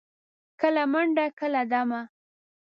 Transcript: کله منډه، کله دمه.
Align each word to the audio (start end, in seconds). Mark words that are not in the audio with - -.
کله 0.59 0.83
منډه، 0.91 1.25
کله 1.39 1.61
دمه. 1.71 2.01